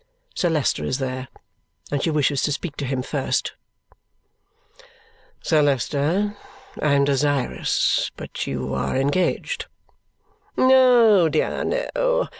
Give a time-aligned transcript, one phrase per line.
[0.33, 1.27] Sir Leicester is there,
[1.91, 3.53] and she wishes to speak to him first.
[5.43, 6.35] "Sir Leicester,
[6.81, 9.67] I am desirous but you are engaged."
[10.57, 12.29] Oh, dear no!